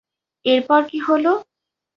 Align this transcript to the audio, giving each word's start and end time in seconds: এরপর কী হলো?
এরপর 0.45 0.81
কী 0.89 0.99
হলো? 1.07 1.31